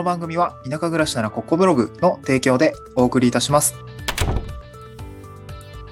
[0.00, 3.74] の番組は田舎暮らしならここブログの提供でお送りいたします。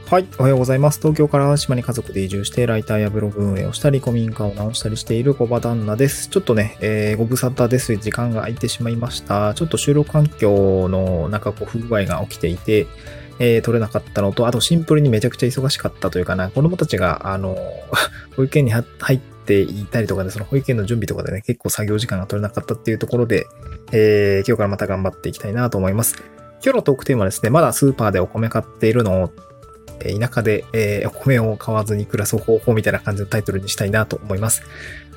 [0.06, 0.27] はい。
[0.38, 1.01] おはようございます。
[1.01, 6.31] 東京から島に家族で移住して、ライターやブログ運営をしたり、古民家を直したりしている小場旦那です。
[6.31, 7.94] ちょっとね、えー、ご無沙汰です。
[7.97, 9.53] 時間が空いてしまいました。
[9.53, 12.87] ちょっと収録環境の中、こう、不具合が起きていて、
[13.38, 17.59] えー、撮れなかったのと、あとシンプルにめちゃくちゃ忙しかったというかな、子供たちが、あの、
[18.34, 18.83] 保育園に入
[19.16, 23.46] ってていたりとかで、その保育園の準備とかでね、結構作業時間が取れなかったっていうところで、
[23.92, 26.23] えー、今日からまた頑張っていきたいなと思います。
[26.62, 29.32] 今日のトークテーマはですね、まだスーパーでお米買っているのを
[30.00, 34.62] 田舎で、えー、お米を買わずに暮らす方法みたいな感じのタイトルにしたいなと思います。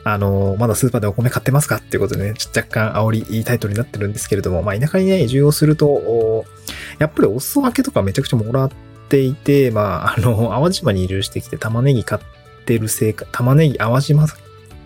[0.04, 6.46] あのー、まだスーパーでお米買ってますかっていうことでね、若干煽りいいタイトルになってるんですけれども、まあ田舎にね、移住をすると、
[7.00, 8.72] やっぱりお裾分けとかめちゃくちゃもらっ
[9.10, 14.28] ていて、まあ、あの、淡路島に移住してきて玉ねぎ買ってるせいか、玉ねぎ、淡島っ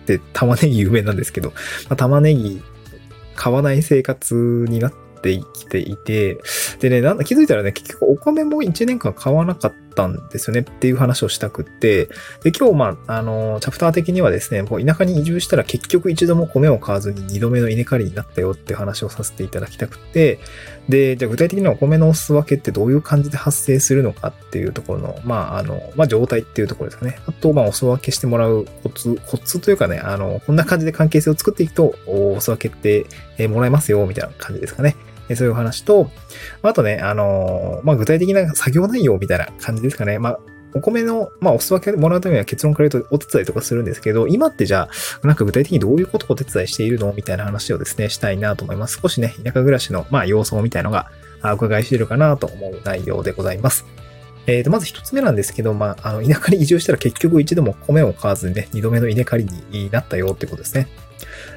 [0.06, 1.54] て玉ねぎ有名なんですけど、ま
[1.90, 2.62] あ、玉ねぎ
[3.34, 6.38] 買わない生活になってきていて、
[6.80, 12.06] でね、なんだ気づいたらね、結局お米も1年間買わなかったんですよねっていう話をしたくって、
[12.42, 20.38] で、今日、まあ、あの、チャプター的にはですね、こう田舎に移住したら結局一度も米を買わずに2度目の稲刈りになったよっていう話をさせていただきたくて、
[20.88, 27.18] で、じゃあ具体的にはお米のお裾分けってどういう感じで発生するのかっていうところの、まあ、あの、まあ、状態っていうところですかね。
[27.26, 34.94] あと、まあ、お裾分けしてもらうコツ、コツというかね、あの、こんな感じで関係性を作っていくと、お裾分けってもらえますよ、みたいな感じですかね。
[35.34, 36.10] そういう話と、
[36.62, 40.18] あとね、あのまあ、具体的な作業内容みたいな感じですかね。
[40.18, 40.38] まあ、
[40.74, 44.88] お米の、まあ、お裾分けもらうためには結論から言うとお手伝いとかするんですけど、今ってじゃ
[45.22, 49.00] あ、なんか具体的にどういうことをお手伝いしているのみたいな話をですね、したいなと思います。
[49.02, 51.10] 少しね、田舎暮らしの、まあ、様相みたいのが、
[51.42, 53.86] お伺いしているかなと思う内容でございます。
[54.46, 60.88] えー、と、まず一つ目なんですけど、まあ、あの、田舎に移住したら結局一度も米を買わずにね、二度目の稲刈りになったよってことですね。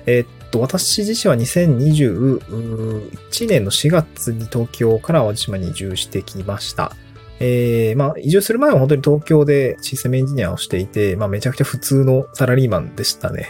[0.06, 6.96] えー、っと、私自身は2021年の4月に東京から淡路島に移住してきました。
[7.42, 13.48] えー、まあ、移住する前は本当に東京でシステムエンジニアをしていて、まあ、めちゃくちゃ普通のサラリーマンでしたね。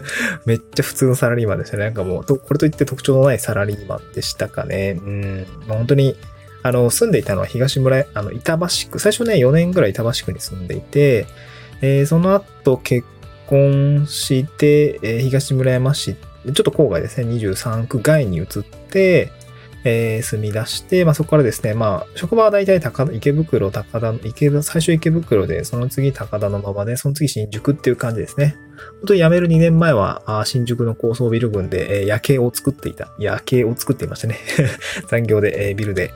[0.44, 1.84] めっちゃ普通のサラリーマンでしたね。
[1.84, 5.00] なんかもう、これといって特徴のないサラリーマンでしたかね。
[5.02, 6.16] うん、まあ、本当に、
[6.62, 11.26] あの、住んでいたのは東村、あの、板橋区、最初ね、4年ぐらい板橋区に住んでいて、
[11.80, 13.06] えー、その後結
[13.50, 18.46] 婚して、えー、東村山市、ちょっと郊外ですね、23区外に移っ
[18.88, 19.32] て、
[19.82, 28.56] えー、住み出して、まあ、そこからですね、まあ、職場は大体高池袋、高田、池最初池袋で、その次高田のままで、その次新宿っていう感じですね。
[29.00, 33.10] 本当に辞める2年前は、新宿の高層ビル群で、えー、夜景を作っていた。
[33.18, 34.38] 夜景を作っていましたね。
[35.08, 36.12] 残業で、えー、ビルで、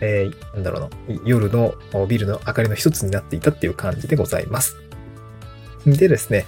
[0.00, 1.74] えー、なんだろうな、夜の
[2.08, 4.76] ビルの明かりの一つになっていたっていう感じでございます。
[5.92, 6.46] でですね、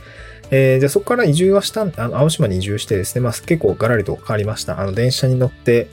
[0.50, 4.80] えー、じゃあそこから移住はしたあの、青島に移住してですね、まあ結構ガラリと変わりました。
[4.80, 5.88] あの、電車に乗って、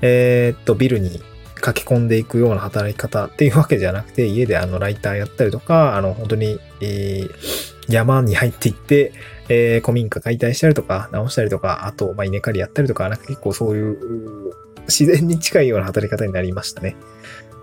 [0.00, 1.22] えー、っと、ビルに
[1.64, 7.30] 書き込んでいくような働き方っていうわけじゃなくて、家であの、ライターやったりとか、あの、本当に、えー、
[7.88, 9.12] 山に入っていって、
[9.48, 14.52] えー、古民家解体したりとか、直したりとか、あと、まあ、稲刈りやったりとか、なんか結構そういう、
[14.88, 16.96] 自然に近いような働き方になりましたね。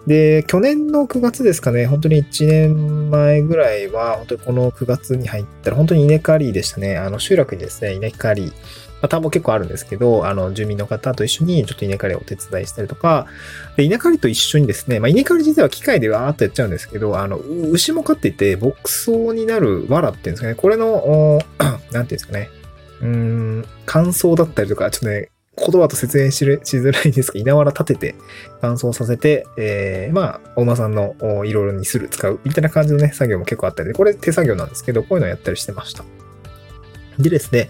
[0.07, 6.97] で、去年の9月ですかね、本当に1年前ぐらいは、本当にこの9月に入ったら、本当に稲刈りでしたね。
[6.97, 8.53] あの、集落にですね、稲刈り、
[9.01, 13.27] まあ、田んぼ結構あるんですけど、あの、住民の方と一緒にちょっと稲刈りをお手伝いしたりとか、
[13.77, 22.49] で稲刈りと一緒にですね、まあ、稲刈り自体は機械でわーっとやっちゃうんですけど、あの、牛も飼っていて、牧草になる藁っていうんですかね、これの、 なんていうんですかね、
[23.01, 26.45] うん、乾燥だったりとか、ちょっとね、言葉と説明しし
[26.77, 28.15] づらいんですが、 稲わら立てて
[28.61, 31.15] 乾燥させて、えー、まあ、お馬さんの
[31.45, 36.03] いろいろにする、使う、みたいな感じのね、作業も結構あったりで、これ手作業なんですけど、こういうのをやったりしてました。
[37.19, 37.69] でですね、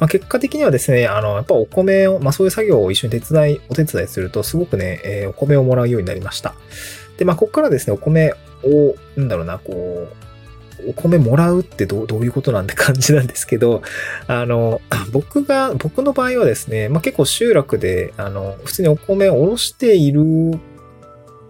[0.00, 6.54] まあ、結果的にはですね、あの、やっぱお米を、まあそういう作業を一緒に手伝い、お手伝いすると、すごくね、えー、お米をもらうようになりました。
[7.18, 8.32] で、まあここからですね、お米
[8.64, 10.25] を、なんだろうな、こう、
[10.88, 13.82] お米もらうってどういうことなんて感じなんですけど、
[14.26, 14.80] あの、
[15.12, 20.22] 僕が、僕の場合はですね、まあ結構集落で、あの、普通にお米をおろしている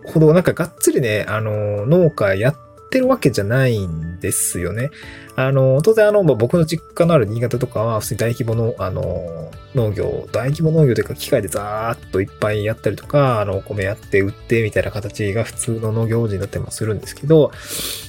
[0.07, 2.57] ほど、なんかがっつりね、あの、農家やっ
[2.97, 4.91] てるわけじゃないんですよね。
[5.37, 17.53] あの、当然あのま、僕の実家のある新潟とかは、普通に大規模の、あの、農業、大規模農業というか、機械でザーッといっぱいやったりとか、あの、お米やって売ってみたいな形が普通の農業時になってもするんですけど、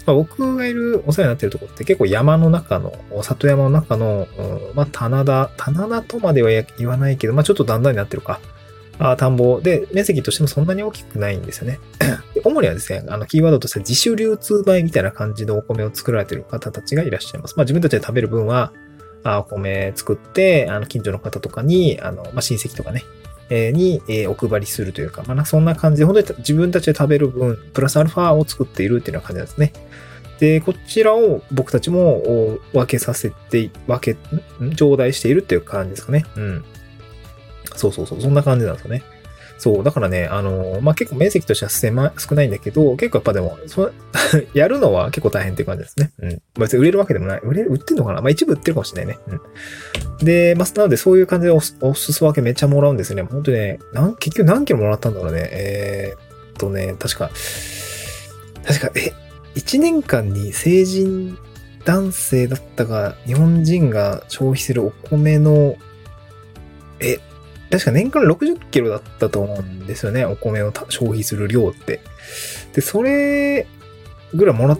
[0.05, 8.39] まあ、僕がいる、お世話になってるとこって結構山の中の、里山の中の、うん、まあ、棚田、棚田とまでは言わないけど、まあ、ちょっと段々になってるか。
[8.99, 11.79] あ田んぼで、面積としてもそんなに大きくないんですよね。
[12.43, 17.55] 主にはですね、あの、キーワードとして自主流通米みたいな感じのお米を作られている方たちがいらっしゃいます。
[17.57, 18.73] まあ自分たちで食べる分は、
[19.23, 23.03] あお米作って、あの、近所の方とかに、あの、まあ親戚とかね、
[23.49, 29.73] えーに、えーお配りするというか、まあ、そんな感じで、本当に自分たちで食べる分、プラスアルファを作っているっていうような感じなんですね。
[30.39, 34.19] で、こちらを僕たちも分けさせて、分け、
[34.75, 36.25] 頂戴しているっていう感じですかね。
[36.35, 36.65] うん。
[37.75, 39.03] そうそうそう、そんな感じなんですよね。
[39.57, 43.91] そう、だからね、あの、まあ、結構面積としては狭少ないんだけど、結構やっぱでも、そ
[44.53, 46.11] やるのは結構大変っていう感じですね。
[46.19, 46.41] うん。
[46.59, 47.41] 別に売れるわけでもない。
[47.43, 48.21] 売れ、売ってんのかな？
[48.21, 49.19] まあ、一部売ってるかもしれないね。
[50.19, 50.25] うん。
[50.25, 53.23] で、まあ、なのでそういう感じでおすお裾分けめっちゃもらうんですよね。
[53.23, 55.49] 本当にね、なん、結局何キロもらったんだろうね。
[55.51, 57.31] えー、っとね、確か、
[58.65, 59.13] 確か、え、
[59.55, 61.37] 1年間に成人
[61.85, 65.77] 男性だったか、日本人が消費するお米の、
[66.99, 67.19] え、
[67.69, 70.25] 確か年間60キロだったと思うんですよね。
[70.25, 71.99] お米を消費する量って。
[72.73, 73.67] で、それ
[74.33, 74.79] ぐらいもらっ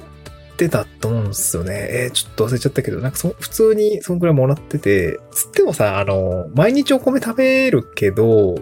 [0.57, 1.87] てたと思うんですよね。
[1.91, 8.55] えーちょっと忘れちゃったけど、なんかそ、普通にそんぐらいもらってて、つってもさ、あの、毎日お米食べるけど、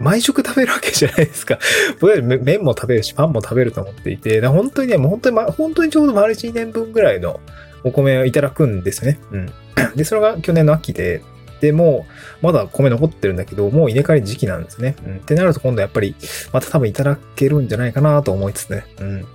[0.00, 1.58] 毎食食べるわけじゃないですか。
[2.00, 7.40] 僕は麺も食べるし、パンも食べると思っていて、本当にね、もう本当に、ま、本当にちょうど丸1年分ぐらいの
[7.84, 9.18] お米をいただくんですね。
[9.32, 9.52] うん。
[9.96, 11.22] で、それが去年の秋で、
[11.60, 12.06] で、も、
[12.42, 14.96] まだ米残ってるんだけど、もう稲刈り時期なんですね。
[15.06, 15.16] うん。
[15.16, 16.14] ってなると今度やっぱり、
[16.52, 18.84] また多分いただけるんじゃないかなと思いつつね。
[19.00, 19.26] うん。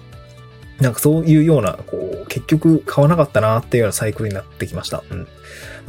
[0.80, 5.04] なんかそういうような、こう、結局買わなかったなっていうようなサイクルになってきました。
[5.10, 5.20] うん。
[5.20, 5.26] ま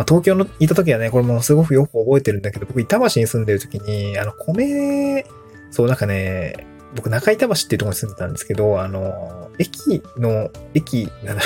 [0.03, 5.25] あ、東京のいた時はね、これもすごくよく覚えてるんだけど、僕板橋に住んでる時に、あの、米、
[5.71, 11.43] そう、なんかね、僕中板橋っていうところに住んでたんですけど、あの、駅の、駅、なんだ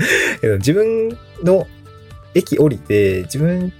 [0.58, 1.66] 自分の
[2.34, 3.72] 駅降りて、自分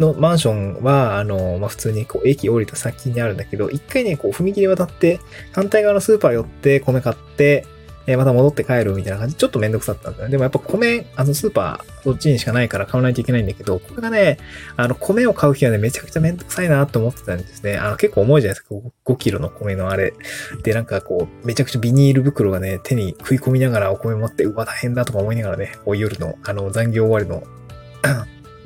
[0.00, 5.20] のマンションは、あの、まあ、普通にこう、駅降りた先にあるんだけど、一回ね、こう、踏切渡って、
[5.52, 7.66] 反対側のスーパー寄って、米買って、
[8.08, 10.30] えまた戻って帰るみたいな感じ、ちょっとめんどくさかったんだよね。
[10.32, 14.38] でもやっぱ米、あの、スーパー、そっちにしかないから買わないといけないんだけど、これがね、
[14.76, 17.76] あの、米を買う日はね、めちゃくちゃめんどくさいなと思ってたんですね。
[17.76, 18.74] あの、結構重いじゃないですか、
[19.04, 20.14] 5キロの米のあれ。
[20.62, 27.46] で、なんかこう、めちゃくちゃビニール袋がね、手に食い込みながらお米持って、うわ、大変だとか思いながらね、こう夜の、あの、残業終わりの、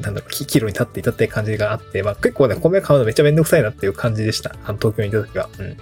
[0.03, 4.55] なんだろう、キロに立っていたって感じがあって、まあ結構ね、米買うのめっちゃめんどくさいなっていう感じでした。
[4.65, 5.49] あの、東京にいた時は。
[5.59, 5.77] うん。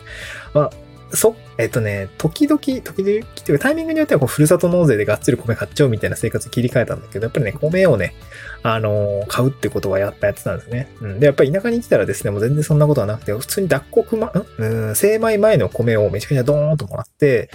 [0.54, 0.70] まあ、
[1.12, 8.14] そ、えっとね、時々、時々っていうタイミングによってはこう、ふるさと納税でがっつり米買っちゃうみたいな生活切り替えたんだけど、やっぱりね、米をね、
[8.62, 10.88] あのー買うってことはやっぱやってたんですね。
[11.00, 11.18] うん。
[11.18, 14.46] で、やっぱり田舎に来たらですね、もう全然そんなことはなくて、普通に脱穀ま、ん？
[14.58, 17.50] うん、精米前の米をめちゃくちゃドーンともらって、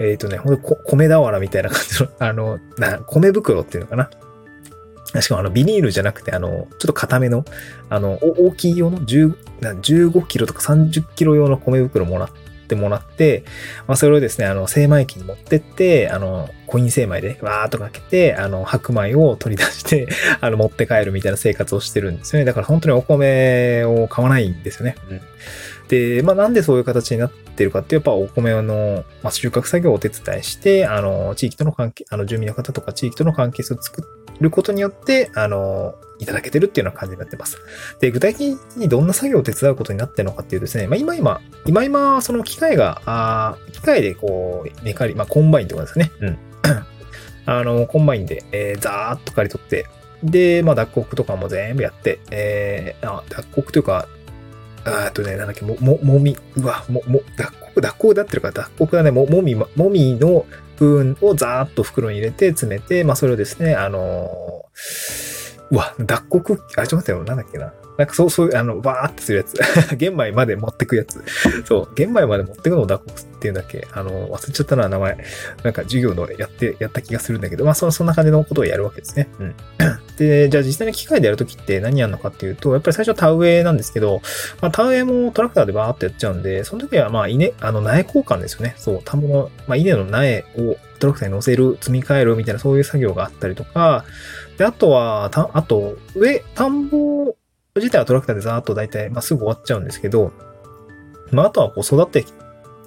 [0.00, 4.10] えっ、とね、ほんと米俵みたいな感じの、あの、な、米袋っていうのかな？
[5.22, 7.44] しかもあの、ビニールじゃなくて、あの、ちょっと固めの、
[7.88, 12.30] あの、お大きい用の10な15キロとか30キロ用の米袋もらっ
[12.66, 13.44] てもらって、
[13.86, 20.08] まあ、それをですね、あの、精米機に持ってって、あの、コイン精米でわーっとかけて、あの、白米を取り出して、
[20.40, 22.44] あの、持って帰るみたいな生活をしてるんですよね。
[22.44, 24.96] だから本当にお米を買わないんですよね。
[25.10, 25.20] うん。
[25.88, 34.02] で、まあ、なんでそういう形になってるかって、やっぱお米の、まあ、収穫作業をお手伝いして、あの、地域との関係、あの、住民の方とか地域との関係性を作
[34.40, 37.58] ることによって、あの、いただけてるっていうような感じになってます。
[38.00, 46.12] で、具体的にどんな作業を手伝うことになってるのかっていうですね、まあ、今今、今今、その機械が、あ機械でこう、メカリ、まあ、コンバインってことですね。
[46.20, 46.38] うん。
[47.46, 49.86] あの、コンバインで、えー、ザーッと刈り取って、
[50.22, 54.08] で、まあ、脱穀とかも全部やって、えー、あ、脱穀というか、
[54.84, 57.52] あーっとね、なんだっけ、も、も、もみ、うわ、も、も、脱、
[57.84, 60.46] 脱穀だってるから、脱穀だね、も、み、もみの
[60.78, 65.34] 部分をザーッと袋に入れて詰めて、まあ、それをですね、あのー
[65.70, 67.72] うわ、脱穀、あ、ちょっと待ってよ、なんだっけな。
[67.96, 69.56] なんかそう、そういう、あの、バーってするやつ。
[69.96, 71.22] 玄米まで持ってくやつ。
[71.64, 73.86] そう、玄米まで持ってくのを脱穀っていうんだっけ。
[73.92, 75.18] あの、忘れちゃったな、名前。
[75.62, 79.28] なんか授業のやって、やった気がするんだけど、まあ、そそんな感じのことをやるわけですね。
[79.38, 79.54] うん。
[80.16, 84.20] で、じゃあ実際に機械でやるときって何やるのかっていうと、やっぱり最初は田植えなんですけど、
[84.60, 88.74] まあ、田植えもトラクターでバーってやっちゃうんで、その時はまあ、稲、あの、苗交換ですよね。
[88.76, 94.04] そう、田んぼの、まあ、稲の苗をトラクターに乗せる、積み替えるみたいなそういう作業があったりとか、
[94.56, 97.36] で、あとは、た、あと、上、田んぼ
[97.76, 100.32] 自体はトラクターでざーっと大体、まあ、すぐ終わっちゃうんですけど、
[101.32, 102.24] まあ、あとはこう育って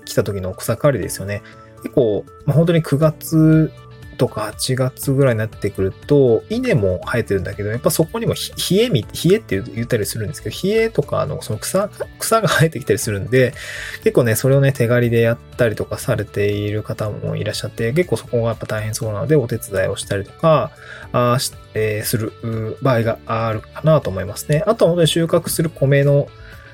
[0.06, 1.42] きた時の草刈りですよね。
[1.84, 3.72] 結構、まあ、本当に9月
[4.18, 13.54] とか8月ぐらいになってくると、稲も生えてるんだけど、やっぱそこにも冷えみ、冷えって言ったりするんですけど、冷えとかのその草、草が生えてきたりするんで、
[14.04, 20.72] 結構ね、それをね、手刈りでやったりとかされている方もいらっしゃって、結構そこがやっぱ大変そうなので、お手伝いをしたりとか、
[21.14, 24.64] あしえーする場合があるかなと思いますね。
[24.66, 26.28] あとは本当に収穫する米の、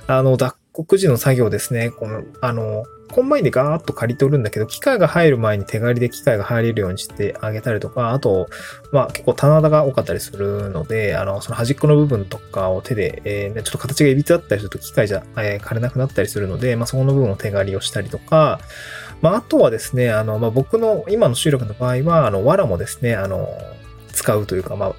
[0.08, 1.92] あの、脱穀時の作業ですね。
[1.92, 8.50] この、あの、コンバインでガーッと刈り取るんだけど、機械が入る前に手刈りで機械が入れるようにしてあげたりとか、あと、
[8.92, 18.60] まあ結構棚田が多かったりするので、あの、その端っこの部分とかを手で、えー、ちょっと形がいびつだったりすると機械じゃ、えー、刈れなくなったりするので、まあそこの部分を手刈りをしたりとか、
[19.22, 23.48] まああとはですね、あの、まあ僕の今の集落の場合は、あの、藁もですね、あの、
[24.14, 24.96] 使うというか、まあ、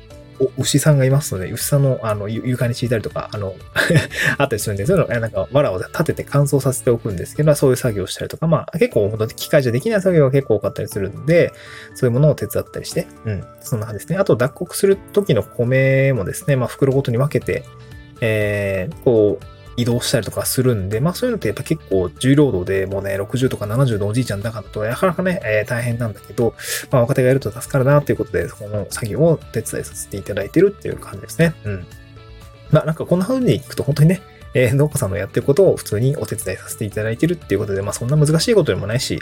[0.59, 3.55] 牛さんがいますので、牛さんの、あの、床に敷いたりとか、あの
[4.38, 11.53] あったりするんで、そういうの、なんか、藁を立てて乾燥させておくんですけど、そういう作業をしたりとか、まあ、結構、本当に機械じゃできない作業が結構多かったりするんで、
[11.95, 14.19] そういうものを手伝ったりして、うん、そんな感じですね。
[14.19, 17.64] あと、脱穀する時の米もですね、まあ、袋ごとに分けて、
[18.21, 26.54] えー、こう、移動したりとかするんで、まあそういうのってやっぱ結構重労働でもうね、60とか70のおじいちゃんだからとなかなかね、えー、大変なんだけど、
[26.90, 31.54] まあ若手がやると助かるなっていうことで、この作業を手伝いさせていただいてるっていう感じですね。
[31.64, 31.87] うん。
[32.71, 34.23] まあなんかこんな風に行くと本当にね、
[34.54, 39.20] えー、農家さんのやってることを普通にお手伝いさせていただいてるっていうことで、まあそんな難しいことでもないし、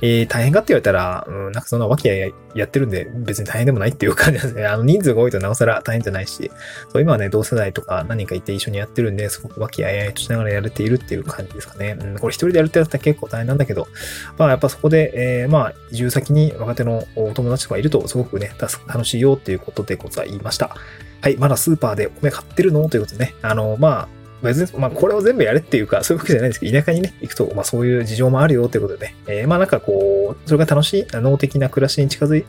[0.00, 4.66] えー、大変かって言われたら、うん、なんかそんなわけややってるんで別に大変でもないっていう感じですね。
[4.66, 6.50] あの人数が多いとなおさら大変じゃないし、
[6.92, 11.96] そう今はね、同世代とか何人かいて一緒にやってるんで、すごくわけややとしながらやれているっていう感じですかね。
[12.00, 13.88] うん、これ一人でやるってやったら結構大変なんだけど、
[14.36, 20.76] まあやっぱそこで、えー、まあ移住先に若手のお友達とかいるとすごくね、楽しいよっていうことでございました。
[21.20, 22.88] はい、まだスーパーでお米買ってるの？
[22.88, 32.44] ということでね、あの、まあ、別に、まあ、これを全部やれっていうか、そういうわけじゃないんですけど、田舎にね、行くと、まあ、そういう事情もあるよということでね、えー、まあ、なんかこう、それが楽しい、脳的な暮らしに近づい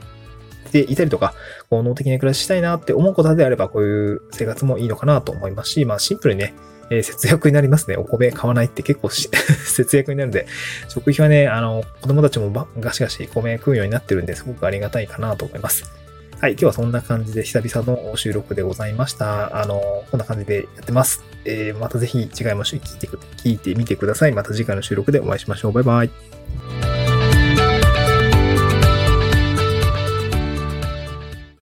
[0.72, 1.34] ていたりとか、
[1.70, 6.54] こう、脳的な暮らししたいなって思うことであれば、こういう生活もいいのかなと思いますし、まあ、シンプルにね、
[6.90, 7.98] えー、節約になりますね。
[7.98, 10.48] お米買わないって結構 節約になるんで、
[10.90, 16.03] 食費はね、あの、子供たちもガシガシ米食うようになってるんで、すごくありがたいかなと思います。
[16.44, 19.62] はい、今日はそんな感じで久々の収録でございました。
[19.62, 21.24] あの、こんな感じでやってます。
[21.46, 24.34] えー、またぜひ次回も聞いて聞いてみてください。
[24.34, 25.72] また次回の収録でお会いしましょう。
[25.72, 27.03] バイバイ。